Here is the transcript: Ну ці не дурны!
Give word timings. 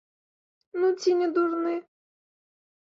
Ну 0.79 0.89
ці 1.05 1.15
не 1.21 1.29
дурны! 1.37 1.77